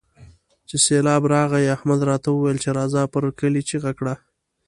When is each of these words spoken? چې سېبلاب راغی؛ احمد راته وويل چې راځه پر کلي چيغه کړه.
چې 0.67 0.75
سېبلاب 0.85 1.23
راغی؛ 1.35 1.65
احمد 1.75 1.99
راته 2.09 2.29
وويل 2.31 2.57
چې 2.63 2.69
راځه 2.77 3.01
پر 3.13 3.23
کلي 3.39 3.61
چيغه 3.69 3.91
کړه. 3.99 4.15